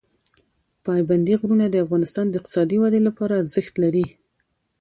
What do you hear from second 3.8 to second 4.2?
لري.